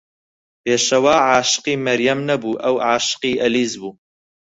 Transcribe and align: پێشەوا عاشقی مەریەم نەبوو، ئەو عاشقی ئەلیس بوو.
پێشەوا 0.63 1.15
عاشقی 1.29 1.81
مەریەم 1.85 2.19
نەبوو، 2.29 2.59
ئەو 2.63 2.75
عاشقی 2.87 3.39
ئەلیس 3.41 3.73
بوو. 3.81 3.91